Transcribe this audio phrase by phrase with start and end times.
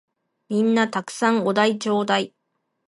[0.49, 2.33] 皆んな沢山お題ちょーだい！